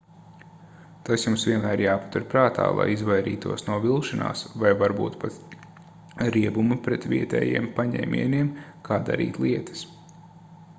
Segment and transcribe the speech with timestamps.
[1.09, 5.55] tas jums vienmēr jāpatur prātā lai izvairītos no vilšanās vai varbūt pat
[6.39, 8.53] riebuma pret vietējiem paņēmieniem
[8.91, 9.89] kā darīt lietas